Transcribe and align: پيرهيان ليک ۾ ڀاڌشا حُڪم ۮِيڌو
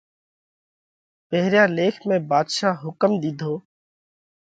پيرهيان 1.27 1.69
ليک 1.77 1.95
۾ 2.11 2.15
ڀاڌشا 2.29 2.69
حُڪم 2.83 3.11
ۮِيڌو 3.21 3.53